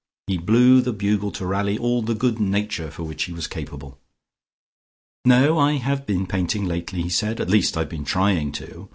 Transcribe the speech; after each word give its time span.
He 0.25 0.39
blew 0.39 0.81
the 0.81 0.93
bugle 0.93 1.31
to 1.33 1.45
rally 1.45 1.77
all 1.77 2.01
the 2.01 2.15
good 2.15 2.39
nature 2.39 2.89
for 2.89 3.03
which 3.03 3.25
he 3.25 3.31
was 3.31 3.45
capable. 3.45 3.99
"No, 5.25 5.59
I 5.59 5.73
have 5.73 6.07
been 6.07 6.25
painting 6.25 6.65
lately," 6.65 7.03
he 7.03 7.09
said, 7.09 7.39
"at 7.39 7.51
least 7.51 7.77
I 7.77 7.81
have 7.81 7.89
been 7.89 8.03
trying 8.05 8.51
to. 8.53 8.89